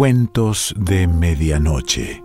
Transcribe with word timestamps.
Cuentos 0.00 0.74
de 0.78 1.06
Medianoche. 1.06 2.24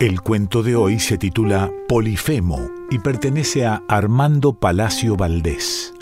El 0.00 0.22
cuento 0.22 0.62
de 0.62 0.74
hoy 0.74 0.98
se 0.98 1.18
titula 1.18 1.70
Polifemo 1.86 2.70
y 2.90 3.00
pertenece 3.00 3.66
a 3.66 3.82
Armando 3.86 4.54
Palacio 4.54 5.14
Valdés. 5.14 5.92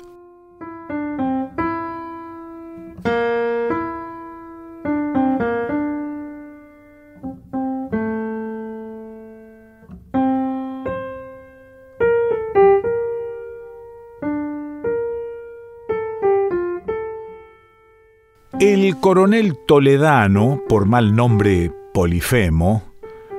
El 18.64 18.98
coronel 18.98 19.58
toledano, 19.66 20.62
por 20.66 20.86
mal 20.86 21.14
nombre 21.14 21.70
Polifemo, 21.92 22.82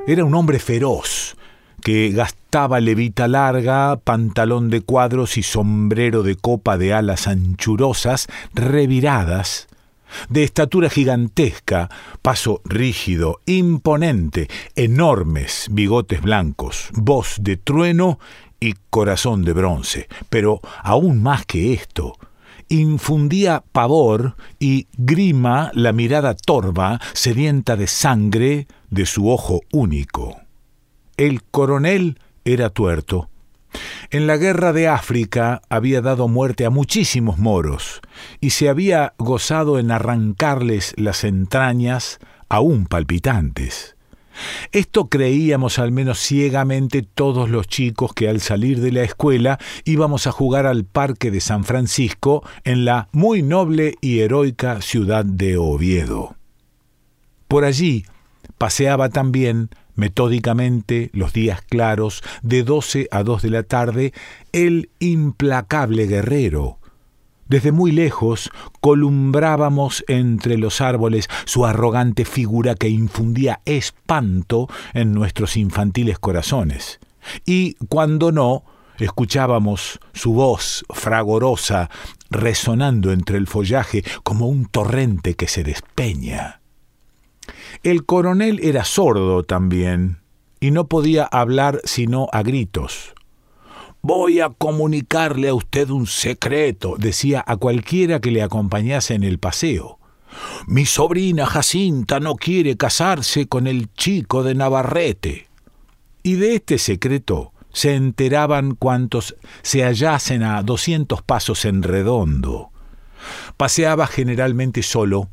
era 0.06 0.24
un 0.24 0.36
hombre 0.36 0.60
feroz, 0.60 1.36
que 1.82 2.12
gastaba 2.12 2.80
levita 2.80 3.28
larga, 3.28 3.98
pantalón 3.98 4.70
de 4.70 4.82
cuadros 4.82 5.40
y 5.40 5.42
sombrero 5.42 6.22
de 6.22 6.36
copa 6.36 6.78
de 6.78 6.94
alas 6.94 7.28
anchurosas, 7.28 8.28
reviradas, 8.54 9.68
de 10.30 10.44
estatura 10.44 10.92
gigantesca, 10.92 11.90
paso 12.22 12.62
rígido, 12.64 13.42
imponente, 13.48 14.48
enormes 14.76 15.70
bigotes 15.72 16.22
blancos, 16.22 16.90
voz 16.94 17.38
de 17.42 17.58
trueno 17.58 18.20
y 18.60 18.76
corazón 18.92 19.44
de 19.44 19.54
bronce. 19.54 20.08
Pero 20.30 20.62
aún 20.84 21.24
más 21.24 21.48
que 21.48 21.74
esto, 21.74 22.14
infundía 22.70 23.64
pavor 23.72 24.36
y 24.60 24.88
grima 24.98 25.72
la 25.74 25.92
mirada 25.92 26.36
torva, 26.36 27.00
sedienta 27.14 27.76
de 27.76 27.88
sangre, 27.88 28.68
de 28.90 29.06
su 29.06 29.30
ojo 29.30 29.62
único. 29.72 30.38
El 31.18 31.44
coronel 31.44 32.20
era 32.44 32.70
tuerto. 32.70 33.30
En 34.10 34.28
la 34.28 34.38
guerra 34.38 34.72
de 34.74 34.88
África 34.88 35.62
había 35.70 36.02
dado 36.02 36.28
muerte 36.28 36.66
a 36.66 36.70
muchísimos 36.70 37.38
moros 37.38 38.02
y 38.40 38.52
se 38.52 38.70
había 38.70 39.14
gozado 39.18 39.80
en 39.80 39.92
arrancarles 39.92 40.94
las 40.98 41.24
entrañas 41.24 42.20
aún 42.48 42.86
palpitantes. 42.86 43.95
Esto 44.72 45.10
creíamos 45.10 45.80
al 45.80 45.92
menos 45.92 46.20
ciegamente 46.20 47.02
todos 47.02 47.50
los 47.50 47.68
chicos 47.68 48.14
que 48.14 48.30
al 48.30 48.42
salir 48.42 48.82
de 48.82 48.92
la 48.92 49.04
escuela 49.04 49.60
íbamos 49.84 50.28
a 50.28 50.32
jugar 50.32 50.66
al 50.66 50.86
Parque 50.86 51.32
de 51.32 51.42
San 51.42 51.64
Francisco 51.64 52.44
en 52.64 52.86
la 52.86 53.08
muy 53.12 53.42
noble 53.42 53.96
y 54.02 54.20
heroica 54.20 54.82
ciudad 54.82 55.26
de 55.26 55.58
Oviedo. 55.58 56.36
Por 57.48 57.64
allí 57.66 58.06
paseaba 58.58 59.10
también 59.10 59.70
metódicamente 59.96 61.10
los 61.14 61.34
días 61.34 61.62
claros 61.62 62.22
de 62.42 62.64
doce 62.64 63.08
a 63.12 63.24
dos 63.24 63.42
de 63.42 63.50
la 63.50 63.64
tarde 63.64 64.14
el 64.52 64.90
implacable 65.00 66.08
guerrero, 66.08 66.80
desde 67.48 67.72
muy 67.72 67.92
lejos 67.92 68.50
columbrábamos 68.82 70.04
entre 70.08 70.58
los 70.58 70.82
árboles 70.82 71.28
su 71.46 71.66
arrogante 71.66 72.26
figura 72.26 72.76
que 72.76 72.90
infundía 72.90 73.62
espanto 73.66 74.68
en 74.94 75.14
nuestros 75.14 75.58
infantiles 75.58 76.20
corazones. 76.20 77.00
Y 77.46 77.76
cuando 77.90 78.32
no, 78.32 78.64
escuchábamos 79.00 80.00
su 80.14 80.34
voz 80.34 80.86
fragorosa 80.90 81.90
resonando 82.30 83.12
entre 83.12 83.38
el 83.38 83.48
follaje 83.48 84.04
como 84.24 84.48
un 84.48 84.66
torrente 84.66 85.36
que 85.36 85.48
se 85.48 85.64
despeña. 85.64 86.62
El 87.84 88.06
coronel 88.06 88.60
era 88.64 88.84
sordo 88.84 89.44
también, 89.44 90.20
y 90.60 90.72
no 90.72 90.88
podía 90.88 91.26
hablar 91.26 91.82
sino 91.84 92.28
a 92.32 92.42
gritos. 92.42 93.15
Voy 94.08 94.40
a 94.40 94.50
comunicarle 94.50 95.50
a 95.50 95.56
usted 95.56 95.90
un 95.90 96.06
secreto, 96.06 96.94
decía 97.00 97.44
a 97.48 97.58
cualquiera 97.58 98.20
que 98.20 98.30
le 98.30 98.44
acompañase 98.44 99.16
en 99.16 99.24
el 99.24 99.40
paseo. 99.40 99.98
Mi 100.68 100.86
sobrina 100.86 101.48
Jacinta 101.48 102.20
no 102.20 102.36
quiere 102.36 102.78
casarse 102.78 103.48
con 103.48 103.66
el 103.66 103.92
chico 103.96 104.44
de 104.44 104.54
Navarrete. 104.54 105.48
Y 106.22 106.36
de 106.36 106.54
este 106.54 106.78
secreto 106.78 107.52
se 107.74 107.96
enteraban 107.96 108.76
cuantos 108.76 109.38
se 109.64 109.82
hallasen 109.82 110.44
a 110.44 110.62
doscientos 110.62 111.24
pasos 111.24 111.66
en 111.66 111.82
redondo. 111.82 112.70
Paseaba 113.58 114.06
generalmente 114.06 114.84
solo, 114.84 115.30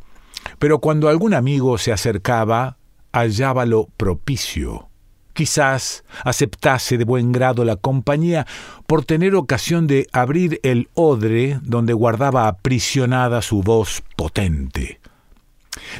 pero 0.58 0.78
cuando 0.78 1.10
algún 1.10 1.34
amigo 1.34 1.76
se 1.76 1.92
acercaba, 1.92 2.78
hallábalo 3.12 3.90
propicio 3.98 4.88
quizás 5.32 6.04
aceptase 6.24 6.98
de 6.98 7.04
buen 7.04 7.32
grado 7.32 7.64
la 7.64 7.76
compañía 7.76 8.46
por 8.86 9.04
tener 9.04 9.34
ocasión 9.34 9.86
de 9.86 10.06
abrir 10.12 10.60
el 10.62 10.88
odre 10.94 11.58
donde 11.62 11.92
guardaba 11.92 12.48
aprisionada 12.48 13.42
su 13.42 13.62
voz 13.62 14.02
potente. 14.16 15.00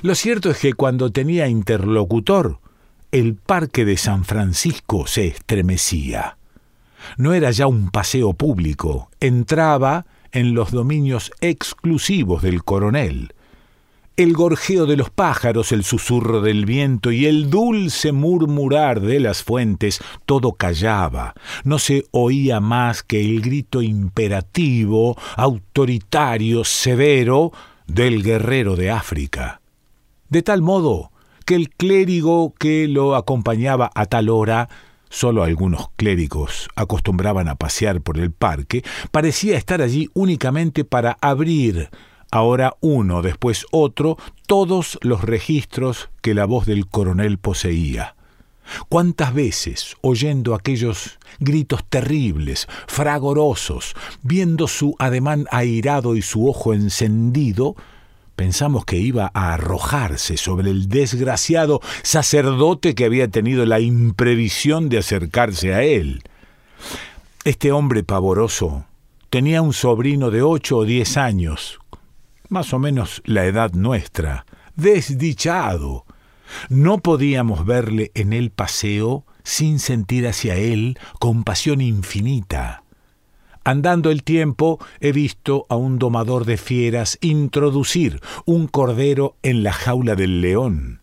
Lo 0.03 0.15
cierto 0.15 0.51
es 0.51 0.59
que 0.59 0.75
cuando 0.75 1.11
tenía 1.11 1.49
interlocutor, 1.49 2.59
el 3.11 3.35
parque 3.35 3.85
de 3.85 3.97
San 3.97 4.25
Francisco 4.25 5.07
se 5.07 5.27
estremecía. 5.27 6.37
No 7.17 7.35
era 7.35 7.51
ya 7.51 7.67
un 7.67 7.91
paseo 7.91 8.33
público, 8.33 9.11
entraba 9.21 10.07
en 10.31 10.55
los 10.55 10.71
dominios 10.71 11.31
exclusivos 11.41 12.43
del 12.43 12.65
coronel, 12.65 13.35
el 14.17 14.35
gorjeo 14.35 14.87
de 14.87 14.97
los 14.97 15.11
pájaros, 15.11 15.73
el 15.73 15.85
susurro 15.85 16.41
del 16.41 16.67
viento 16.67 17.13
y 17.13 17.27
el 17.27 17.51
dulce 17.51 18.13
murmurar 18.13 19.01
de 19.01 19.21
las 19.21 19.43
fuentes, 19.43 20.01
todo 20.27 20.53
callaba. 20.53 21.35
No 21.65 21.79
se 21.79 22.05
oía 22.11 22.61
más 22.61 23.03
que 23.03 23.21
el 23.21 23.41
grito 23.41 23.83
imperativo, 23.83 25.17
autoritario, 25.37 26.65
severo 26.65 27.53
del 27.87 28.23
guerrero 28.23 28.77
de 28.77 28.91
África. 28.91 29.61
De 30.29 30.43
tal 30.43 30.63
modo 30.63 31.11
que 31.45 31.55
el 31.55 31.71
clérigo 31.71 32.55
que 32.59 32.89
lo 32.89 33.17
acompañaba 33.17 33.91
a 33.95 34.07
tal 34.07 34.29
hora 34.29 34.69
solo 35.13 35.45
algunos 35.45 35.91
clérigos 35.97 36.69
acostumbraban 36.75 37.47
a 37.49 37.57
pasear 37.57 38.01
por 38.01 38.19
el 38.19 38.33
parque, 38.33 38.83
parecía 39.11 39.59
estar 39.59 39.83
allí 39.83 40.09
únicamente 40.15 40.85
para 40.85 41.19
abrir 41.21 41.91
ahora 42.33 42.75
uno, 42.81 43.23
después 43.23 43.67
otro, 43.71 44.17
todos 44.49 44.99
los 45.03 45.23
registros 45.23 46.09
que 46.21 46.35
la 46.35 46.47
voz 46.47 46.67
del 46.67 46.89
coronel 46.89 47.39
poseía. 47.39 48.17
¿Cuántas 48.89 49.35
veces, 49.35 49.97
oyendo 50.01 50.55
aquellos 50.55 51.19
gritos 51.41 51.85
terribles, 51.89 52.69
fragorosos, 52.87 53.95
viendo 54.23 54.67
su 54.67 54.97
ademán 54.99 55.47
airado 55.51 56.17
y 56.17 56.23
su 56.23 56.49
ojo 56.49 56.73
encendido, 56.73 57.77
pensamos 58.35 58.85
que 58.85 58.97
iba 58.97 59.31
a 59.35 59.53
arrojarse 59.55 60.37
sobre 60.37 60.71
el 60.71 60.89
desgraciado 60.89 61.81
sacerdote 62.03 62.95
que 62.95 63.05
había 63.05 63.29
tenido 63.29 63.67
la 63.67 63.81
imprevisión 63.81 64.89
de 64.89 64.99
acercarse 64.99 65.75
a 65.75 65.83
él? 65.83 66.23
Este 67.45 67.73
hombre 67.73 68.05
pavoroso 68.05 68.87
tenía 69.29 69.61
un 69.61 69.73
sobrino 69.73 70.31
de 70.31 70.43
ocho 70.43 70.79
o 70.79 70.85
diez 70.85 71.17
años, 71.17 71.82
más 72.53 72.73
o 72.73 72.79
menos 72.79 73.23
la 73.25 73.47
edad 73.47 73.73
nuestra, 73.73 74.47
desdichado. 74.77 76.05
No 76.69 76.99
podíamos 76.99 77.65
verle 77.65 78.13
en 78.15 78.33
el 78.33 78.51
paseo 78.51 79.25
sin 79.43 79.79
sentir 79.79 80.29
hacia 80.29 80.55
él 80.57 80.99
compasión 81.19 81.81
infinita. 81.81 82.85
Andando 83.65 84.11
el 84.11 84.23
tiempo 84.23 84.79
he 85.01 85.13
visto 85.13 85.67
a 85.69 85.77
un 85.77 85.99
domador 85.99 86.45
de 86.45 86.59
fieras 86.59 87.17
introducir 87.21 88.21
un 88.45 88.67
cordero 88.67 89.37
en 89.43 89.63
la 89.63 89.73
jaula 89.73 90.15
del 90.15 90.41
león. 90.41 91.01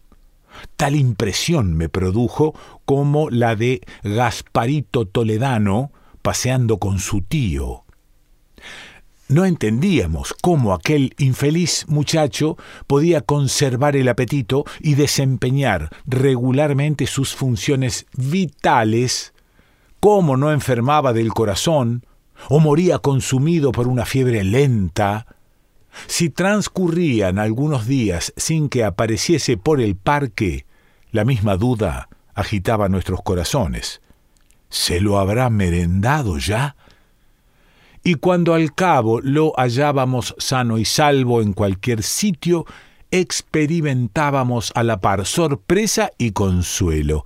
Tal 0.75 0.95
impresión 0.95 1.73
me 1.73 1.89
produjo 1.89 2.53
como 2.85 3.29
la 3.29 3.55
de 3.55 3.81
Gasparito 4.03 5.07
Toledano 5.07 5.91
paseando 6.21 6.77
con 6.77 6.99
su 6.99 7.21
tío. 7.21 7.85
No 9.29 9.45
entendíamos 9.45 10.33
cómo 10.41 10.73
aquel 10.73 11.13
infeliz 11.19 11.85
muchacho 11.87 12.57
podía 12.87 13.21
conservar 13.21 13.95
el 13.95 14.09
apetito 14.09 14.65
y 14.79 14.95
desempeñar 14.95 15.91
regularmente 16.07 17.05
sus 17.05 17.35
funciones 17.35 18.07
vitales, 18.17 19.35
cómo 19.99 20.35
no 20.35 20.51
enfermaba 20.51 21.13
del 21.13 21.31
corazón 21.31 22.07
o 22.49 22.59
moría 22.59 22.97
consumido 22.97 23.71
por 23.71 23.87
una 23.87 24.07
fiebre 24.07 24.43
lenta. 24.43 25.27
Si 26.07 26.31
transcurrían 26.31 27.37
algunos 27.37 27.85
días 27.85 28.33
sin 28.35 28.67
que 28.67 28.83
apareciese 28.83 29.57
por 29.57 29.79
el 29.79 29.95
parque, 29.95 30.65
la 31.11 31.23
misma 31.23 31.55
duda 31.55 32.09
agitaba 32.33 32.89
nuestros 32.89 33.21
corazones. 33.21 34.01
¿Se 34.69 34.99
lo 34.99 35.19
habrá 35.19 35.51
merendado 35.51 36.39
ya? 36.39 36.75
Y 38.03 38.15
cuando 38.15 38.53
al 38.53 38.73
cabo 38.73 39.19
lo 39.21 39.53
hallábamos 39.57 40.35
sano 40.37 40.77
y 40.77 40.85
salvo 40.85 41.41
en 41.41 41.53
cualquier 41.53 42.03
sitio, 42.03 42.65
experimentábamos 43.11 44.71
a 44.75 44.83
la 44.83 45.01
par 45.01 45.25
sorpresa 45.25 46.11
y 46.17 46.31
consuelo, 46.31 47.23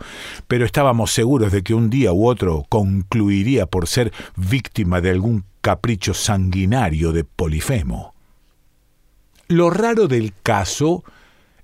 pero 0.47 0.65
estábamos 0.65 1.11
seguros 1.11 1.51
de 1.51 1.61
que 1.61 1.73
un 1.73 1.89
día 1.89 2.13
u 2.13 2.27
otro 2.27 2.65
concluiría 2.69 3.65
por 3.65 3.87
ser 3.87 4.13
víctima 4.35 5.01
de 5.01 5.11
algún 5.11 5.45
capricho 5.61 6.13
sanguinario 6.13 7.11
de 7.11 7.23
Polifemo. 7.23 8.13
Lo 9.47 9.69
raro 9.69 10.07
del 10.07 10.33
caso 10.41 11.03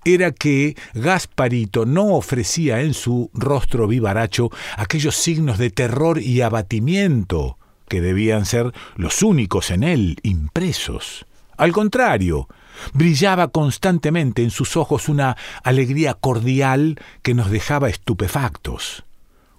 era 0.05 0.31
que 0.31 0.75
Gasparito 0.93 1.85
no 1.85 2.15
ofrecía 2.15 2.81
en 2.81 2.93
su 2.93 3.29
rostro 3.33 3.87
vivaracho 3.87 4.49
aquellos 4.77 5.15
signos 5.15 5.57
de 5.57 5.69
terror 5.69 6.21
y 6.21 6.41
abatimiento 6.41 7.57
que 7.89 7.99
debían 7.99 8.45
ser 8.45 8.73
los 8.95 9.21
únicos 9.21 9.71
en 9.71 9.83
él 9.83 10.19
impresos. 10.23 11.25
Al 11.57 11.73
contrario, 11.73 12.47
brillaba 12.93 13.49
constantemente 13.49 14.43
en 14.43 14.51
sus 14.51 14.77
ojos 14.77 15.09
una 15.09 15.35
alegría 15.63 16.13
cordial 16.13 16.99
que 17.21 17.33
nos 17.33 17.51
dejaba 17.51 17.89
estupefactos. 17.89 19.03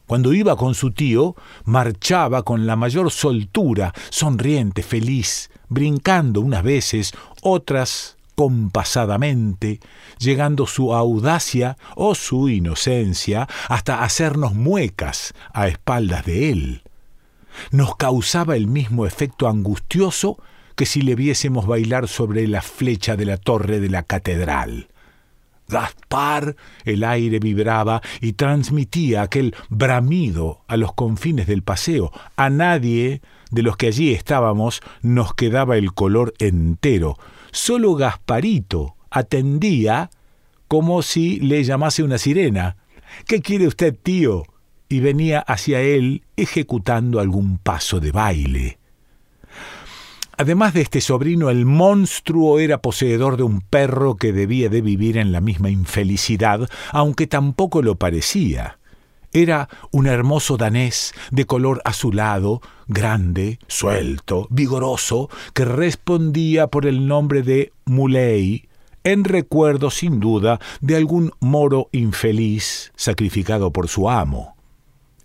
Cuando 0.07 0.33
iba 0.33 0.57
con 0.57 0.75
su 0.75 0.91
tío, 0.93 1.37
marchaba 1.65 2.43
con 2.43 2.67
la 2.67 2.75
mayor 2.75 3.11
soltura, 3.11 3.93
sonriente, 4.09 4.83
feliz, 4.83 5.51
brincando 5.69 6.41
unas 6.41 6.63
veces, 6.63 7.13
otras 7.43 8.17
compasadamente, 8.35 9.81
llegando 10.19 10.67
su 10.67 10.95
audacia 10.95 11.77
o 11.95 12.15
su 12.15 12.49
inocencia 12.49 13.47
hasta 13.69 14.03
hacernos 14.03 14.55
muecas 14.55 15.35
a 15.53 15.69
espaldas 15.69 16.25
de 16.25 16.51
él. 16.51 16.83
Nos 17.71 17.97
causaba 17.97 18.57
el 18.57 18.67
mismo 18.67 19.07
efecto 19.07 19.49
angustioso 19.49 20.39
que 20.77 20.87
si 20.87 21.03
le 21.03 21.15
viésemos 21.15 21.67
bailar 21.67 22.09
sobre 22.09 22.47
la 22.49 22.63
flecha 22.63 23.17
de 23.17 23.27
la 23.27 23.37
torre 23.37 23.81
de 23.81 23.91
la 23.91 24.03
catedral. 24.03 24.89
Gaspar, 25.69 26.57
el 26.85 27.05
aire 27.05 27.39
vibraba 27.39 28.03
y 28.21 28.33
transmitía 28.33 29.23
aquel 29.23 29.55
bramido 29.69 30.63
a 30.67 30.77
los 30.77 30.93
confines 30.95 31.47
del 31.47 31.63
paseo. 31.63 32.13
A 32.37 32.51
nadie 32.51 33.23
de 33.51 33.63
los 33.63 33.77
que 33.77 33.89
allí 33.89 34.13
estábamos 34.13 34.81
nos 35.03 35.35
quedaba 35.35 35.77
el 35.77 35.93
color 35.93 36.35
entero, 36.39 37.17
Solo 37.53 37.95
Gasparito 37.95 38.97
atendía 39.11 40.11
como 40.69 41.03
si 41.03 41.41
le 41.41 41.65
llamase 41.65 42.03
una 42.03 42.19
sirena. 42.19 42.77
¿Qué 43.27 43.41
quiere 43.41 43.67
usted, 43.67 43.97
tío? 44.01 44.45
Y 44.91 45.01
venía 45.01 45.39
hacia 45.39 45.81
él 45.81 46.25
ejecutando 46.37 47.21
algún 47.21 47.57
paso 47.57 48.01
de 48.01 48.13
baile. 48.13 48.79
Además 50.37 50.75
de 50.75 50.81
este 50.81 51.01
sobrino, 51.01 51.49
el 51.49 51.65
monstruo 51.65 52.59
era 52.59 52.83
poseedor 52.83 53.37
de 53.37 53.45
un 53.45 53.61
perro 53.61 54.17
que 54.17 54.33
debía 54.33 54.69
de 54.69 54.81
vivir 54.81 55.17
en 55.17 55.33
la 55.33 55.41
misma 55.41 55.71
infelicidad, 55.71 56.69
aunque 56.93 57.27
tampoco 57.27 57.83
lo 57.83 57.95
parecía. 57.95 58.79
Era 59.33 59.69
un 59.93 60.07
hermoso 60.07 60.57
danés 60.57 61.15
de 61.31 61.45
color 61.45 61.83
azulado, 61.85 62.61
grande, 62.89 63.61
suelto, 63.69 64.49
vigoroso, 64.51 65.31
que 65.55 65.65
respondía 65.65 66.67
por 66.67 66.87
el 66.87 67.07
nombre 67.07 67.43
de 67.43 67.73
Muley, 67.85 68.67
en 69.05 69.23
recuerdo 69.25 69.91
sin 69.91 70.19
duda 70.19 70.59
de 70.81 70.97
algún 70.97 71.33
moro 71.39 71.89
infeliz 71.93 72.93
sacrificado 72.97 73.73
por 73.73 73.89
su 73.89 74.11
amo. 74.11 74.57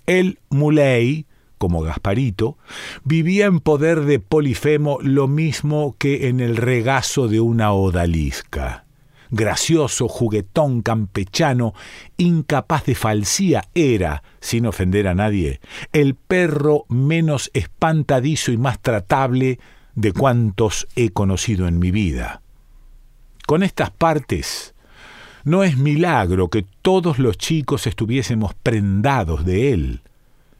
El 0.06 0.40
Muley, 0.50 1.26
como 1.58 1.82
Gasparito, 1.82 2.58
vivía 3.04 3.46
en 3.46 3.60
poder 3.60 4.02
de 4.02 4.20
Polifemo 4.20 5.00
lo 5.02 5.28
mismo 5.28 5.96
que 5.98 6.28
en 6.28 6.40
el 6.40 6.58
regazo 6.58 7.28
de 7.28 7.40
una 7.40 7.72
odalisca 7.72 8.86
gracioso, 9.32 10.08
juguetón, 10.08 10.82
campechano, 10.82 11.74
incapaz 12.18 12.86
de 12.86 12.96
falsía, 12.96 13.66
era, 13.74 14.24
sin 14.40 14.66
ofender 14.66 15.08
a 15.08 15.16
nadie, 15.16 15.60
el 15.94 16.16
perro 16.16 16.86
menos 16.90 17.52
espantadizo 17.54 18.52
y 18.52 18.58
más 18.58 18.80
tratable 18.80 19.60
de 19.96 20.14
cuantos 20.14 20.88
he 20.96 21.10
conocido 21.10 21.68
en 21.68 21.80
mi 21.80 21.92
vida. 21.92 22.42
Con 23.48 23.64
estas 23.64 23.92
partes, 23.92 24.75
no 25.46 25.64
es 25.64 25.78
milagro 25.78 26.50
que 26.50 26.66
todos 26.82 27.18
los 27.18 27.38
chicos 27.38 27.88
estuviésemos 27.88 28.54
prendados 28.56 29.46
de 29.46 29.72
él 29.72 30.02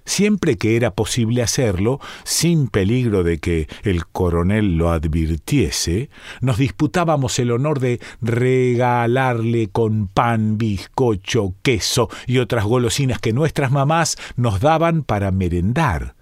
siempre 0.06 0.58
que 0.58 0.76
era 0.76 0.92
posible 0.92 1.42
hacerlo, 1.42 2.00
sin 2.24 2.68
peligro 2.68 3.24
de 3.24 3.40
que 3.40 3.68
el 3.84 4.06
coronel 4.06 4.78
lo 4.78 4.92
advirtiese, 4.92 6.10
nos 6.42 6.58
disputábamos 6.58 7.38
el 7.40 7.52
honor 7.52 7.80
de 7.80 8.00
regalarle 8.22 9.68
con 9.68 10.08
pan, 10.08 10.58
bizcocho, 10.58 11.56
queso 11.64 12.10
y 12.28 12.38
otras 12.38 12.66
golosinas 12.66 13.20
que 13.20 13.34
nuestras 13.34 13.72
mamás 13.72 14.18
nos 14.36 14.60
daban 14.62 15.04
para 15.04 15.32
merendar. 15.32 16.16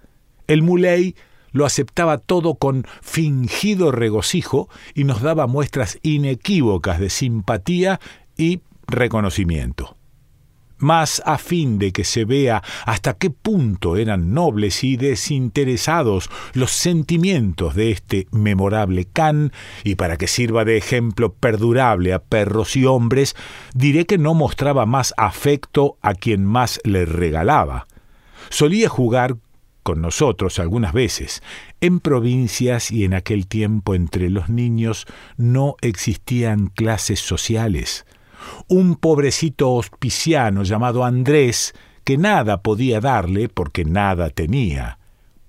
El 0.47 0.61
muley 0.61 1.15
lo 1.51 1.65
aceptaba 1.65 2.17
todo 2.17 2.55
con 2.55 2.85
fingido 3.01 3.91
regocijo 3.91 4.69
y 4.95 5.03
nos 5.03 5.21
daba 5.21 5.45
muestras 5.45 5.99
inequívocas 6.01 6.99
de 6.99 7.11
simpatía 7.11 7.99
y 8.37 8.61
reconocimiento 8.87 9.97
más 10.83 11.23
a 11.25 11.37
fin 11.37 11.79
de 11.79 11.91
que 11.91 12.03
se 12.03 12.25
vea 12.25 12.61
hasta 12.85 13.13
qué 13.13 13.29
punto 13.29 13.95
eran 13.97 14.33
nobles 14.33 14.83
y 14.83 14.97
desinteresados 14.97 16.29
los 16.53 16.71
sentimientos 16.71 17.73
de 17.73 17.91
este 17.91 18.27
memorable 18.31 19.05
can, 19.05 19.51
y 19.83 19.95
para 19.95 20.17
que 20.17 20.27
sirva 20.27 20.65
de 20.65 20.77
ejemplo 20.77 21.33
perdurable 21.33 22.13
a 22.13 22.19
perros 22.19 22.75
y 22.75 22.85
hombres, 22.85 23.35
diré 23.73 24.05
que 24.05 24.17
no 24.17 24.33
mostraba 24.33 24.85
más 24.85 25.13
afecto 25.17 25.97
a 26.01 26.13
quien 26.13 26.45
más 26.45 26.79
le 26.83 27.05
regalaba. 27.05 27.87
Solía 28.49 28.89
jugar 28.89 29.37
con 29.83 30.01
nosotros 30.01 30.59
algunas 30.59 30.93
veces. 30.93 31.41
En 31.81 31.99
provincias 31.99 32.91
y 32.91 33.03
en 33.03 33.13
aquel 33.13 33.47
tiempo 33.47 33.95
entre 33.95 34.29
los 34.29 34.47
niños 34.47 35.05
no 35.37 35.75
existían 35.81 36.67
clases 36.67 37.19
sociales 37.19 38.05
un 38.67 38.95
pobrecito 38.95 39.71
hospiciano 39.71 40.63
llamado 40.63 41.05
Andrés, 41.05 41.73
que 42.03 42.17
nada 42.17 42.61
podía 42.61 42.99
darle 42.99 43.49
porque 43.49 43.85
nada 43.85 44.29
tenía. 44.29 44.99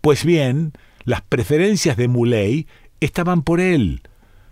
Pues 0.00 0.24
bien, 0.24 0.72
las 1.04 1.22
preferencias 1.22 1.96
de 1.96 2.08
Muley 2.08 2.66
estaban 3.00 3.42
por 3.42 3.60
él. 3.60 4.02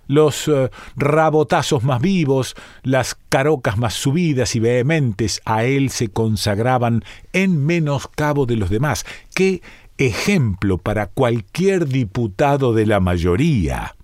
Los 0.06 0.49
eh, 0.49 0.70
rabotazos 0.96 1.84
más 1.84 2.00
vivos, 2.00 2.54
las 2.82 3.16
carocas 3.28 3.78
más 3.78 3.94
subidas 3.94 4.56
y 4.56 4.61
vehementes 4.61 5.40
a 5.44 5.64
él 5.64 5.90
se 5.90 6.08
consagraban 6.08 7.04
en 7.32 7.64
menoscabo 7.64 8.46
de 8.46 8.56
los 8.56 8.68
demás. 8.68 9.06
¡Qué 9.34 9.62
ejemplo 9.99 10.78
para 10.78 11.06
cualquier 11.06 11.87
diputado 11.87 12.75
de 12.75 12.87
la 12.87 13.00
mayoría! 13.00 13.94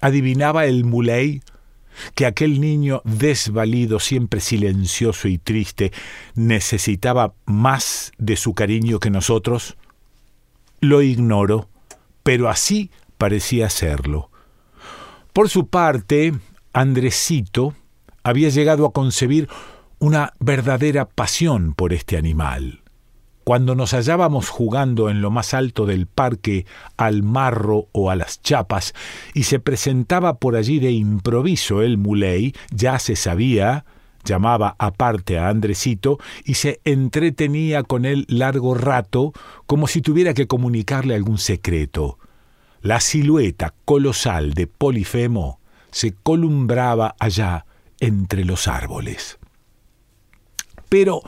Adivinaba 0.00 0.66
el 0.66 0.84
Muley 0.84 1.40
que 2.14 2.26
aquel 2.26 2.60
niño 2.60 3.02
desvalido, 3.04 4.00
siempre 4.00 4.40
silencioso 4.40 5.28
y 5.28 5.38
triste, 5.38 5.92
necesitaba 6.34 7.34
más 7.46 8.12
de 8.18 8.36
su 8.36 8.54
cariño 8.54 8.98
que 8.98 9.10
nosotros? 9.10 9.76
Lo 10.80 11.02
ignoro, 11.02 11.68
pero 12.22 12.48
así 12.48 12.90
parecía 13.18 13.70
serlo. 13.70 14.30
Por 15.32 15.48
su 15.48 15.68
parte, 15.68 16.34
Andresito 16.72 17.74
había 18.22 18.48
llegado 18.50 18.86
a 18.86 18.92
concebir 18.92 19.48
una 19.98 20.32
verdadera 20.40 21.06
pasión 21.06 21.74
por 21.74 21.92
este 21.92 22.16
animal. 22.16 22.81
Cuando 23.44 23.74
nos 23.74 23.92
hallábamos 23.92 24.48
jugando 24.48 25.10
en 25.10 25.20
lo 25.20 25.30
más 25.30 25.52
alto 25.52 25.84
del 25.84 26.06
parque 26.06 26.64
al 26.96 27.22
marro 27.22 27.88
o 27.92 28.10
a 28.10 28.16
las 28.16 28.40
chapas, 28.40 28.94
y 29.34 29.44
se 29.44 29.58
presentaba 29.58 30.38
por 30.38 30.54
allí 30.54 30.78
de 30.78 30.92
improviso 30.92 31.82
el 31.82 31.98
muley, 31.98 32.54
ya 32.70 33.00
se 33.00 33.16
sabía, 33.16 33.84
llamaba 34.24 34.76
aparte 34.78 35.38
a 35.38 35.48
Andresito 35.48 36.18
y 36.44 36.54
se 36.54 36.80
entretenía 36.84 37.82
con 37.82 38.04
él 38.04 38.26
largo 38.28 38.74
rato, 38.74 39.32
como 39.66 39.88
si 39.88 40.02
tuviera 40.02 40.34
que 40.34 40.46
comunicarle 40.46 41.16
algún 41.16 41.38
secreto. 41.38 42.18
La 42.80 43.00
silueta 43.00 43.74
colosal 43.84 44.54
de 44.54 44.68
Polifemo 44.68 45.60
se 45.90 46.14
columbraba 46.14 47.16
allá 47.18 47.66
entre 47.98 48.44
los 48.44 48.68
árboles. 48.68 49.38
Pero 50.88 51.22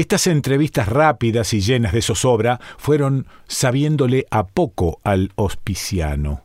estas 0.00 0.26
entrevistas 0.26 0.88
rápidas 0.88 1.54
y 1.54 1.60
llenas 1.60 1.92
de 1.92 2.02
zozobra 2.02 2.60
fueron 2.76 3.26
sabiéndole 3.48 4.26
a 4.30 4.46
poco 4.46 5.00
al 5.04 5.32
hospiciano. 5.36 6.42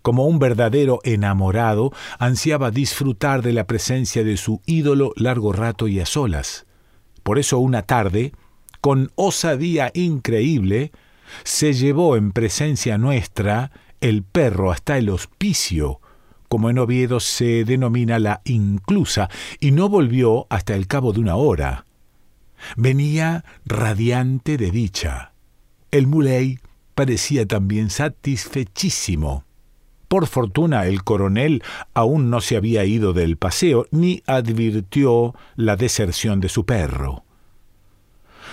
Como 0.00 0.26
un 0.26 0.38
verdadero 0.38 1.00
enamorado, 1.04 1.92
ansiaba 2.18 2.70
disfrutar 2.70 3.42
de 3.42 3.52
la 3.52 3.66
presencia 3.66 4.24
de 4.24 4.38
su 4.38 4.62
ídolo 4.64 5.12
largo 5.16 5.52
rato 5.52 5.86
y 5.86 6.00
a 6.00 6.06
solas. 6.06 6.64
Por 7.22 7.38
eso 7.38 7.58
una 7.58 7.82
tarde, 7.82 8.32
con 8.80 9.12
osadía 9.16 9.90
increíble, 9.92 10.92
se 11.44 11.74
llevó 11.74 12.16
en 12.16 12.32
presencia 12.32 12.96
nuestra 12.96 13.70
el 14.00 14.22
perro 14.22 14.72
hasta 14.72 14.96
el 14.96 15.10
hospicio, 15.10 16.00
como 16.48 16.70
en 16.70 16.78
Oviedo 16.78 17.20
se 17.20 17.64
denomina 17.64 18.18
la 18.18 18.40
inclusa, 18.44 19.28
y 19.60 19.72
no 19.72 19.90
volvió 19.90 20.46
hasta 20.48 20.74
el 20.74 20.86
cabo 20.86 21.12
de 21.12 21.20
una 21.20 21.36
hora. 21.36 21.84
Venía 22.76 23.44
radiante 23.64 24.56
de 24.56 24.70
dicha. 24.70 25.32
El 25.90 26.06
muley 26.06 26.58
parecía 26.94 27.46
también 27.46 27.90
satisfechísimo. 27.90 29.44
Por 30.08 30.26
fortuna 30.26 30.86
el 30.86 31.04
coronel 31.04 31.62
aún 31.94 32.28
no 32.28 32.40
se 32.40 32.56
había 32.56 32.84
ido 32.84 33.12
del 33.12 33.36
paseo 33.36 33.86
ni 33.90 34.22
advirtió 34.26 35.34
la 35.56 35.76
deserción 35.76 36.40
de 36.40 36.48
su 36.48 36.66
perro. 36.66 37.24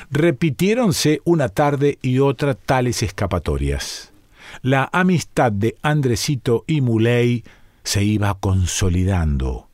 Repitiéronse 0.09 1.21
una 1.25 1.49
tarde 1.49 1.99
y 2.01 2.19
otra 2.19 2.53
tales 2.53 3.03
escapatorias. 3.03 4.13
La 4.61 4.89
amistad 4.93 5.51
de 5.51 5.75
Andresito 5.81 6.63
y 6.65 6.81
Muley 6.81 7.43
se 7.83 8.03
iba 8.03 8.33
consolidando. 8.39 9.67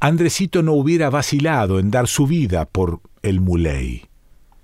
Andresito 0.00 0.62
no 0.62 0.72
hubiera 0.72 1.10
vacilado 1.10 1.78
en 1.78 1.90
dar 1.90 2.08
su 2.08 2.26
vida 2.26 2.64
por 2.64 3.00
el 3.24 3.40
Muley. 3.40 4.06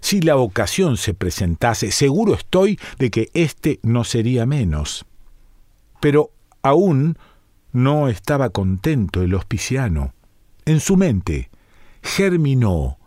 Si 0.00 0.20
la 0.20 0.36
ocasión 0.36 0.96
se 0.96 1.14
presentase, 1.14 1.90
seguro 1.90 2.34
estoy 2.34 2.78
de 2.98 3.10
que 3.10 3.30
éste 3.34 3.80
no 3.82 4.04
sería 4.04 4.46
menos. 4.46 5.04
Pero 6.00 6.30
aún 6.62 7.18
no 7.72 8.08
estaba 8.08 8.50
contento 8.50 9.22
el 9.22 9.34
hospiciano. 9.34 10.14
En 10.64 10.80
su 10.80 10.96
mente 10.96 11.50
germinó 12.02 12.98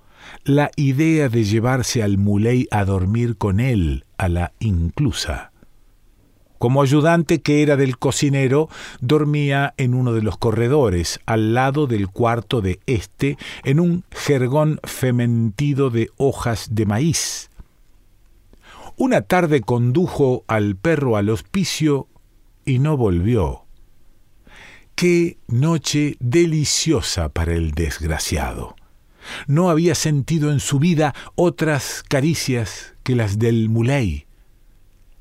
la 0.43 0.71
idea 0.75 1.29
de 1.29 1.43
llevarse 1.43 2.03
al 2.03 2.17
Muley 2.17 2.67
a 2.71 2.83
dormir 2.85 3.37
con 3.37 3.59
él 3.59 4.05
a 4.17 4.27
la 4.27 4.53
inclusa. 4.59 5.52
Como 6.63 6.81
ayudante 6.81 7.41
que 7.41 7.61
era 7.61 7.75
del 7.75 7.97
cocinero, 7.97 8.69
dormía 9.01 9.73
en 9.75 9.93
uno 9.93 10.13
de 10.13 10.21
los 10.21 10.37
corredores, 10.37 11.19
al 11.25 11.53
lado 11.53 11.87
del 11.87 12.07
cuarto 12.07 12.61
de 12.61 12.79
éste, 12.85 13.37
en 13.65 13.81
un 13.81 14.05
jergón 14.11 14.79
fementido 14.85 15.89
de 15.89 16.09
hojas 16.15 16.69
de 16.71 16.85
maíz. 16.85 17.49
Una 18.95 19.23
tarde 19.23 19.59
condujo 19.59 20.45
al 20.47 20.77
perro 20.77 21.17
al 21.17 21.31
hospicio 21.31 22.07
y 22.63 22.79
no 22.79 22.95
volvió. 22.95 23.65
Qué 24.95 25.39
noche 25.49 26.15
deliciosa 26.21 27.27
para 27.27 27.55
el 27.55 27.71
desgraciado. 27.71 28.77
No 29.47 29.69
había 29.69 29.95
sentido 29.95 30.49
en 30.49 30.61
su 30.61 30.79
vida 30.79 31.13
otras 31.35 32.05
caricias 32.07 32.95
que 33.03 33.17
las 33.17 33.37
del 33.37 33.67
muley. 33.67 34.27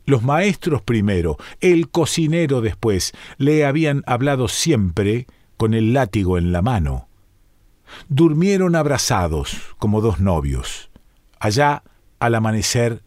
Los 0.05 0.23
maestros 0.23 0.83
primero, 0.83 1.37
el 1.61 1.89
cocinero 1.89 2.61
después, 2.61 3.13
le 3.39 3.65
habían 3.65 4.03
hablado 4.07 4.49
siempre 4.49 5.27
con 5.57 5.75
el 5.75 5.93
látigo 5.93 6.39
en 6.39 6.53
la 6.53 6.63
mano. 6.63 7.09
Durmieron 8.09 8.75
abrazados 8.75 9.57
como 9.79 10.01
dos 10.01 10.19
novios. 10.19 10.91
Allá, 11.39 11.83
al 12.19 12.35
amanecer, 12.35 13.03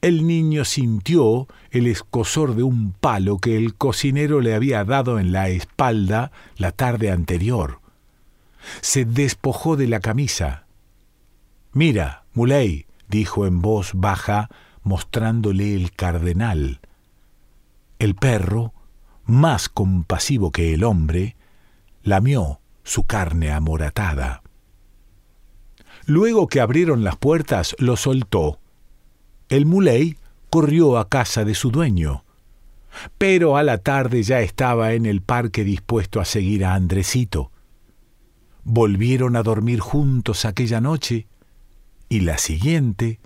el 0.00 0.26
niño 0.26 0.64
sintió 0.64 1.46
el 1.70 1.86
escosor 1.86 2.54
de 2.54 2.62
un 2.62 2.92
palo 2.92 3.38
que 3.38 3.58
el 3.58 3.74
cocinero 3.74 4.40
le 4.40 4.54
había 4.54 4.82
dado 4.84 5.18
en 5.18 5.32
la 5.32 5.50
espalda 5.50 6.32
la 6.56 6.72
tarde 6.72 7.10
anterior. 7.10 7.80
Se 8.80 9.04
despojó 9.04 9.76
de 9.76 9.88
la 9.88 10.00
camisa. 10.00 10.64
Mira, 11.72 12.24
Muley, 12.32 12.86
dijo 13.08 13.46
en 13.46 13.60
voz 13.60 13.92
baja, 13.94 14.48
mostrándole 14.82 15.74
el 15.74 15.92
cardenal. 15.92 16.80
El 17.98 18.14
perro, 18.14 18.72
más 19.24 19.68
compasivo 19.68 20.50
que 20.50 20.74
el 20.74 20.84
hombre, 20.84 21.36
lamió 22.02 22.60
su 22.82 23.04
carne 23.04 23.50
amoratada. 23.50 24.42
Luego 26.06 26.48
que 26.48 26.60
abrieron 26.60 27.04
las 27.04 27.16
puertas, 27.16 27.76
lo 27.78 27.96
soltó. 27.96 28.58
El 29.48 29.66
muley 29.66 30.16
corrió 30.48 30.98
a 30.98 31.08
casa 31.08 31.44
de 31.44 31.54
su 31.54 31.70
dueño. 31.70 32.24
Pero 33.18 33.56
a 33.56 33.62
la 33.62 33.78
tarde 33.78 34.22
ya 34.22 34.40
estaba 34.40 34.94
en 34.94 35.06
el 35.06 35.22
parque 35.22 35.62
dispuesto 35.62 36.20
a 36.20 36.24
seguir 36.24 36.64
a 36.64 36.74
Andresito. 36.74 37.52
Volvieron 38.64 39.36
a 39.36 39.42
dormir 39.42 39.80
juntos 39.80 40.44
aquella 40.44 40.80
noche 40.80 41.28
y 42.08 42.20
la 42.20 42.38
siguiente 42.38 43.20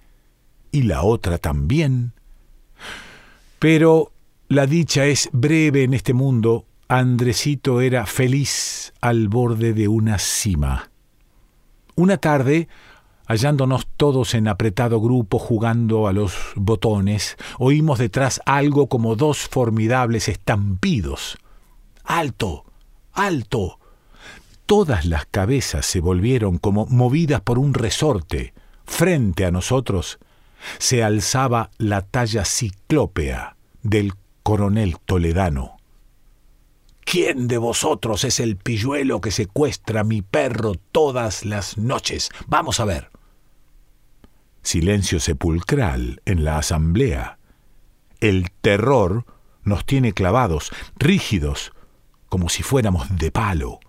y 0.75 0.83
la 0.83 1.05
otra 1.05 1.39
también. 1.39 2.15
Pero 3.61 4.13
la 4.49 4.67
dicha 4.67 5.07
es 5.07 5.31
breve 5.33 5.85
en 5.85 5.95
este 5.95 6.15
mundo. 6.15 6.67
Andresito 6.89 7.81
era 7.81 8.07
feliz 8.07 8.93
al 9.01 9.29
borde 9.29 9.73
de 9.73 9.87
una 9.87 10.19
cima. 10.19 10.91
Una 11.95 12.17
tarde, 12.17 12.67
hallándonos 13.27 13.87
todos 13.97 14.35
en 14.35 14.49
apretado 14.49 15.01
grupo 15.01 15.39
jugando 15.39 16.09
a 16.09 16.13
los 16.13 16.35
botones, 16.57 17.37
oímos 17.59 18.01
detrás 18.01 18.41
algo 18.45 18.89
como 18.89 19.15
dos 19.15 19.39
formidables 19.39 20.29
estampidos. 20.29 21.39
¡Alto! 22.03 22.65
¡Alto! 23.13 23.79
Todas 24.67 25.05
las 25.05 25.27
cabezas 25.27 25.87
se 25.87 26.01
volvieron 26.01 26.59
como 26.59 26.87
movidas 26.87 27.43
por 27.43 27.61
un 27.61 27.75
resorte. 27.75 28.55
Frente 28.85 29.47
a 29.47 29.53
nosotros 29.53 30.19
se 30.79 31.03
alzaba 31.03 31.71
la 31.79 32.03
talla 32.03 32.45
ciclópea 32.45 33.57
del 33.83 34.13
coronel 34.43 34.97
toledano. 35.05 35.77
¿Quién 37.05 37.49
de 37.49 37.59
vosotros 37.59 38.25
es 38.25 38.41
el 38.41 38.57
pilluelo 38.57 39.21
que 39.21 39.31
secuestra 39.31 40.01
a 40.01 40.05
mi 40.05 40.23
perro 40.23 40.75
todas 40.93 41.45
las 41.45 41.77
noches? 41.77 42.31
Vamos 42.47 42.81
a 42.81 42.87
ver. 42.87 43.11
Silencio 44.63 45.21
sepulcral 45.21 46.23
en 46.25 46.45
la 46.45 46.59
asamblea. 46.59 47.39
El 48.21 48.51
terror 48.51 49.27
nos 49.63 49.85
tiene 49.85 50.13
clavados, 50.13 50.73
rígidos, 50.97 51.73
como 52.29 52.49
si 52.49 52.63
fuéramos 52.63 53.17
de 53.17 53.31
palo. 53.31 53.81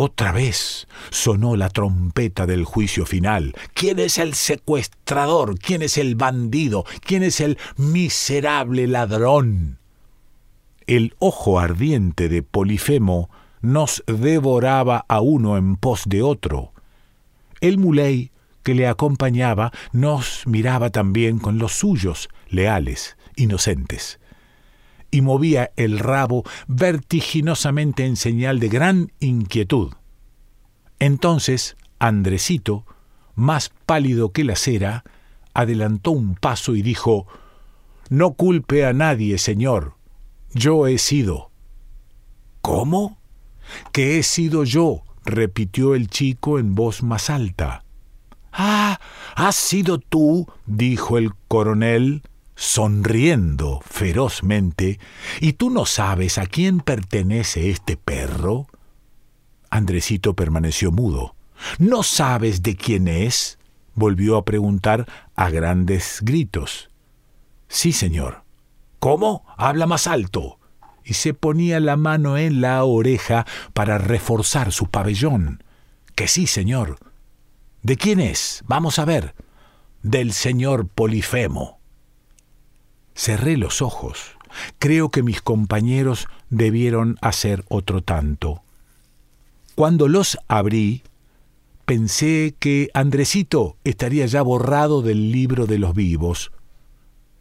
Otra 0.00 0.30
vez 0.30 0.86
sonó 1.10 1.56
la 1.56 1.70
trompeta 1.70 2.46
del 2.46 2.64
juicio 2.64 3.04
final. 3.04 3.52
¿Quién 3.74 3.98
es 3.98 4.18
el 4.18 4.34
secuestrador? 4.34 5.58
¿Quién 5.58 5.82
es 5.82 5.98
el 5.98 6.14
bandido? 6.14 6.84
¿Quién 7.00 7.24
es 7.24 7.40
el 7.40 7.58
miserable 7.76 8.86
ladrón? 8.86 9.78
El 10.86 11.16
ojo 11.18 11.58
ardiente 11.58 12.28
de 12.28 12.44
Polifemo 12.44 13.28
nos 13.60 14.04
devoraba 14.06 15.04
a 15.08 15.20
uno 15.20 15.56
en 15.56 15.74
pos 15.74 16.04
de 16.06 16.22
otro. 16.22 16.72
El 17.60 17.76
muley 17.78 18.30
que 18.62 18.76
le 18.76 18.86
acompañaba 18.86 19.72
nos 19.90 20.46
miraba 20.46 20.90
también 20.90 21.40
con 21.40 21.58
los 21.58 21.72
suyos, 21.72 22.28
leales, 22.48 23.16
inocentes 23.34 24.20
y 25.10 25.20
movía 25.22 25.72
el 25.76 25.98
rabo 25.98 26.44
vertiginosamente 26.66 28.04
en 28.04 28.16
señal 28.16 28.60
de 28.60 28.68
gran 28.68 29.12
inquietud. 29.20 29.92
Entonces 30.98 31.76
Andresito, 31.98 32.84
más 33.34 33.70
pálido 33.86 34.32
que 34.32 34.44
la 34.44 34.56
cera, 34.56 35.04
adelantó 35.52 36.12
un 36.12 36.34
paso 36.34 36.76
y 36.76 36.82
dijo 36.82 37.26
No 38.08 38.34
culpe 38.34 38.86
a 38.86 38.92
nadie, 38.92 39.38
señor. 39.38 39.94
Yo 40.54 40.86
he 40.86 40.98
sido. 40.98 41.50
¿Cómo? 42.60 43.18
Que 43.92 44.18
he 44.18 44.22
sido 44.22 44.64
yo, 44.64 45.02
repitió 45.24 45.94
el 45.94 46.08
chico 46.08 46.58
en 46.58 46.74
voz 46.74 47.02
más 47.02 47.30
alta. 47.30 47.84
Ah, 48.52 49.00
has 49.34 49.56
sido 49.56 49.98
tú, 49.98 50.46
dijo 50.66 51.18
el 51.18 51.34
coronel, 51.48 52.22
sonriendo 52.58 53.80
ferozmente, 53.88 54.98
¿y 55.40 55.52
tú 55.52 55.70
no 55.70 55.86
sabes 55.86 56.38
a 56.38 56.46
quién 56.46 56.80
pertenece 56.80 57.70
este 57.70 57.96
perro? 57.96 58.66
Andresito 59.70 60.34
permaneció 60.34 60.90
mudo. 60.90 61.36
¿No 61.78 62.02
sabes 62.02 62.62
de 62.62 62.74
quién 62.76 63.06
es? 63.06 63.58
volvió 63.94 64.36
a 64.36 64.44
preguntar 64.44 65.06
a 65.36 65.50
grandes 65.50 66.18
gritos. 66.22 66.90
Sí, 67.68 67.92
señor. 67.92 68.42
¿Cómo? 68.98 69.44
Habla 69.56 69.86
más 69.86 70.08
alto. 70.08 70.58
Y 71.04 71.14
se 71.14 71.34
ponía 71.34 71.78
la 71.78 71.96
mano 71.96 72.38
en 72.38 72.60
la 72.60 72.82
oreja 72.82 73.46
para 73.72 73.98
reforzar 73.98 74.72
su 74.72 74.86
pabellón. 74.90 75.62
Que 76.16 76.26
sí, 76.26 76.48
señor. 76.48 76.98
¿De 77.82 77.96
quién 77.96 78.18
es? 78.20 78.64
Vamos 78.66 78.98
a 78.98 79.04
ver. 79.04 79.34
Del 80.02 80.32
señor 80.32 80.88
Polifemo. 80.88 81.77
Cerré 83.18 83.56
los 83.56 83.82
ojos. 83.82 84.36
Creo 84.78 85.08
que 85.08 85.24
mis 85.24 85.42
compañeros 85.42 86.28
debieron 86.50 87.18
hacer 87.20 87.64
otro 87.68 88.00
tanto. 88.00 88.62
Cuando 89.74 90.06
los 90.06 90.38
abrí, 90.46 91.02
pensé 91.84 92.54
que 92.60 92.90
Andresito 92.94 93.76
estaría 93.82 94.24
ya 94.26 94.40
borrado 94.42 95.02
del 95.02 95.32
libro 95.32 95.66
de 95.66 95.78
los 95.78 95.96
vivos. 95.96 96.52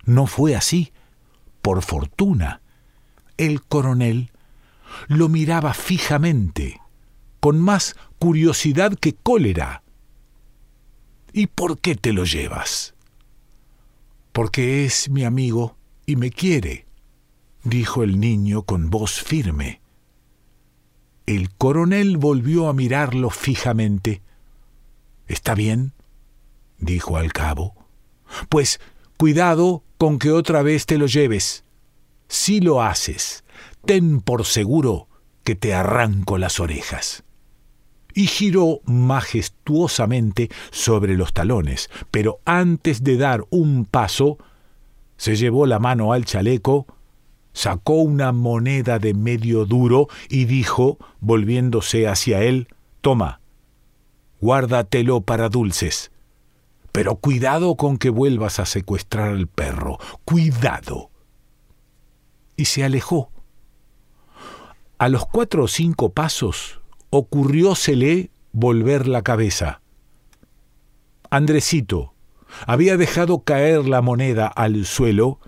no 0.04 0.26
fue 0.26 0.56
así. 0.56 0.94
Por 1.62 1.84
fortuna, 1.84 2.62
el 3.38 3.62
coronel 3.62 4.32
lo 5.08 5.30
miraba 5.30 5.76
fijamente, 5.76 6.82
con 7.40 7.62
más 7.62 7.96
curiosidad 8.18 8.96
que 8.96 9.14
cólera. 9.14 9.84
¿Y 11.34 11.46
por 11.46 11.78
qué 11.78 11.94
te 11.94 12.14
lo 12.14 12.24
llevas? 12.24 12.96
Porque 14.38 14.86
es 14.86 15.10
mi 15.10 15.24
amigo 15.24 15.78
y 16.06 16.16
me 16.16 16.30
quiere, 16.30 16.86
dijo 17.64 18.04
el 18.04 18.20
niño 18.20 18.62
con 18.62 18.92
voz 18.92 19.20
firme. 19.20 19.82
El 21.26 21.50
coronel 21.56 22.18
volvió 22.18 22.68
a 22.68 22.74
mirarlo 22.74 23.32
fijamente. 23.32 24.22
¿Está 25.26 25.56
bien? 25.56 25.92
dijo 26.78 27.18
al 27.18 27.34
cabo. 27.34 27.88
Pues 28.48 28.80
cuidado 29.18 29.84
con 29.98 30.20
que 30.20 30.32
otra 30.32 30.62
vez 30.62 30.86
te 30.86 31.00
lo 31.00 31.08
lleves. 31.08 31.64
Si 32.28 32.60
lo 32.60 32.84
haces, 32.84 33.44
ten 33.86 34.22
por 34.22 34.46
seguro 34.46 35.08
que 35.44 35.56
te 35.56 35.74
arranco 35.74 36.38
las 36.38 36.60
orejas. 36.60 37.24
Y 38.18 38.26
giró 38.26 38.80
majestuosamente 38.86 40.50
sobre 40.72 41.16
los 41.16 41.34
talones, 41.34 41.92
pero 42.10 42.40
antes 42.46 43.04
de 43.04 43.16
dar 43.16 43.46
un 43.52 43.86
paso, 43.86 44.40
se 45.18 45.36
llevó 45.36 45.68
la 45.68 45.78
mano 45.78 46.14
al 46.14 46.26
chaleco, 46.26 46.88
sacó 47.54 47.98
una 47.98 48.32
moneda 48.32 48.98
de 48.98 49.14
medio 49.14 49.66
duro 49.66 50.08
y 50.30 50.46
dijo, 50.46 50.98
volviéndose 51.20 52.08
hacia 52.08 52.42
él, 52.42 52.70
Toma, 53.02 53.40
guárdatelo 54.42 55.22
para 55.22 55.48
dulces. 55.48 56.10
Pero 56.92 57.18
cuidado 57.18 57.76
con 57.76 58.00
que 58.00 58.10
vuelvas 58.10 58.60
a 58.60 58.66
secuestrar 58.66 59.30
al 59.30 59.46
perro, 59.46 60.00
cuidado. 60.26 61.12
Y 62.56 62.66
se 62.66 62.84
alejó. 62.84 63.30
A 64.98 65.08
los 65.08 65.28
cuatro 65.28 65.66
o 65.66 65.68
cinco 65.68 66.14
pasos 66.14 66.82
ocurriósele 67.10 68.32
volver 68.52 69.08
la 69.08 69.22
cabeza. 69.22 69.82
Andresito 71.30 72.14
había 72.66 72.98
dejado 72.98 73.44
caer 73.44 73.88
la 73.88 74.02
moneda 74.02 74.48
al 74.48 74.86
suelo 74.86 75.40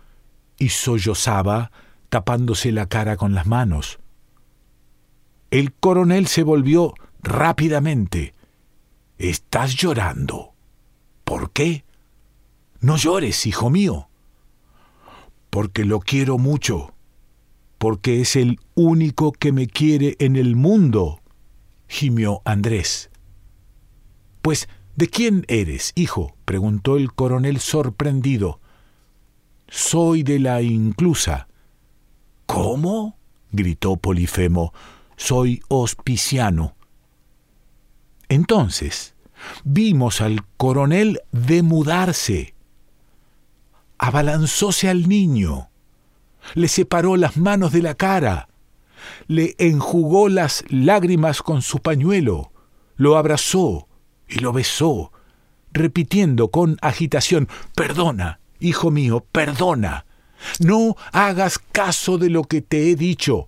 y 0.57 0.69
sollozaba 0.69 1.71
tapándose 2.09 2.71
la 2.71 2.87
cara 2.87 3.17
con 3.17 3.33
las 3.33 3.47
manos. 3.47 3.99
El 5.51 5.73
coronel 5.73 6.27
se 6.27 6.43
volvió 6.43 6.93
rápidamente. 7.21 8.35
Estás 9.17 9.75
llorando. 9.75 10.53
¿Por 11.23 11.51
qué? 11.51 11.83
No 12.81 12.97
llores, 12.97 13.45
hijo 13.45 13.69
mío. 13.69 14.09
Porque 15.49 15.85
lo 15.85 15.99
quiero 15.99 16.37
mucho. 16.37 16.93
Porque 17.77 18.21
es 18.21 18.35
el 18.35 18.59
único 18.75 19.31
que 19.31 19.51
me 19.51 19.67
quiere 19.67 20.15
en 20.19 20.35
el 20.35 20.55
mundo, 20.55 21.21
gimió 21.89 22.41
Andrés. 22.45 23.09
Pues, 24.41 24.69
¿de 24.95 25.09
quién 25.09 25.43
eres, 25.49 25.91
hijo? 25.95 26.37
preguntó 26.45 26.95
el 26.95 27.13
coronel 27.13 27.59
sorprendido. 27.59 28.61
Soy 29.67 30.23
de 30.23 30.39
la 30.39 30.61
inclusa. 30.61 31.49
¿Cómo? 32.45 33.17
gritó 33.51 33.97
Polifemo. 33.97 34.73
Soy 35.17 35.61
hospiciano. 35.67 36.75
Entonces, 38.29 39.15
vimos 39.63 40.21
al 40.21 40.45
coronel 40.57 41.21
demudarse. 41.31 42.53
Abalanzóse 43.97 44.87
al 44.87 45.09
niño, 45.09 45.69
le 46.53 46.67
separó 46.67 47.17
las 47.17 47.35
manos 47.35 47.71
de 47.73 47.81
la 47.81 47.95
cara, 47.95 48.47
le 49.27 49.55
enjugó 49.57 50.29
las 50.29 50.63
lágrimas 50.69 51.41
con 51.41 51.61
su 51.61 51.79
pañuelo, 51.79 52.51
lo 52.95 53.17
abrazó 53.17 53.87
y 54.27 54.39
lo 54.39 54.53
besó, 54.53 55.11
repitiendo 55.71 56.49
con 56.49 56.77
agitación, 56.81 57.47
Perdona, 57.75 58.39
hijo 58.59 58.91
mío, 58.91 59.25
perdona. 59.31 60.05
No 60.59 60.95
hagas 61.11 61.59
caso 61.59 62.17
de 62.17 62.29
lo 62.29 62.43
que 62.43 62.61
te 62.61 62.89
he 62.89 62.95
dicho. 62.95 63.45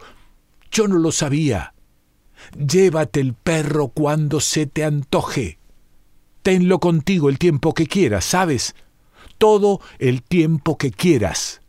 Yo 0.71 0.87
no 0.87 0.97
lo 0.97 1.11
sabía. 1.11 1.73
Llévate 2.57 3.19
el 3.19 3.33
perro 3.33 3.89
cuando 3.89 4.39
se 4.39 4.65
te 4.65 4.83
antoje. 4.83 5.59
Tenlo 6.43 6.79
contigo 6.79 7.29
el 7.29 7.37
tiempo 7.37 7.73
que 7.73 7.85
quieras, 7.85 8.25
¿sabes? 8.25 8.75
Todo 9.37 9.79
el 9.99 10.23
tiempo 10.23 10.77
que 10.77 10.91
quieras. 10.91 11.61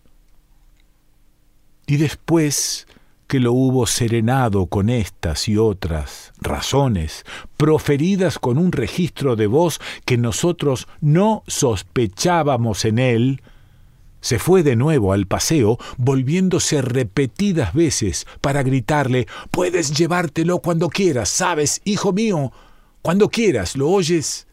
Y 1.86 1.96
después 1.96 2.86
que 3.32 3.40
lo 3.40 3.54
hubo 3.54 3.86
serenado 3.86 4.66
con 4.66 4.90
estas 4.90 5.48
y 5.48 5.56
otras 5.56 6.34
razones, 6.38 7.24
proferidas 7.56 8.38
con 8.38 8.58
un 8.58 8.72
registro 8.72 9.36
de 9.36 9.46
voz 9.46 9.80
que 10.04 10.18
nosotros 10.18 10.86
no 11.00 11.42
sospechábamos 11.46 12.84
en 12.84 12.98
él, 12.98 13.40
se 14.20 14.38
fue 14.38 14.62
de 14.62 14.76
nuevo 14.76 15.14
al 15.14 15.26
paseo, 15.26 15.78
volviéndose 15.96 16.82
repetidas 16.82 17.72
veces 17.72 18.26
para 18.42 18.62
gritarle 18.62 19.26
Puedes 19.50 19.96
llevártelo 19.96 20.58
cuando 20.58 20.90
quieras, 20.90 21.30
sabes, 21.30 21.80
hijo 21.84 22.12
mío, 22.12 22.52
cuando 23.00 23.30
quieras, 23.30 23.76
¿lo 23.78 23.88
oyes? 23.88 24.46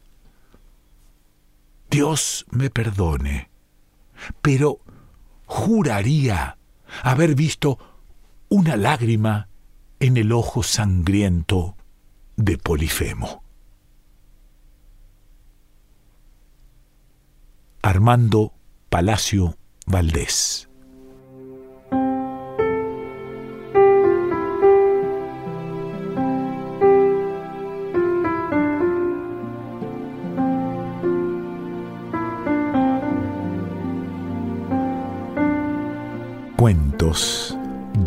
Dios 1.91 2.45
me 2.49 2.69
perdone, 2.69 3.49
pero 4.41 4.79
juraría 5.47 6.57
haber 7.03 7.35
visto 7.35 7.77
una 8.49 8.75
lágrima 8.75 9.47
en 9.99 10.17
el 10.17 10.31
ojo 10.31 10.63
sangriento 10.63 11.75
de 12.35 12.57
Polifemo. 12.57 13.43
Armando 17.81 18.53
Palacio 18.89 19.55
Valdés 19.85 20.67
Cuentos 36.57 37.58